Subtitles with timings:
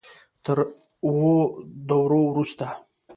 [0.43, 0.57] تر
[1.07, 1.35] اوو
[1.87, 2.65] دورو وروسته.